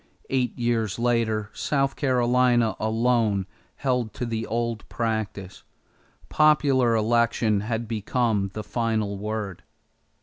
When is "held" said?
3.75-4.15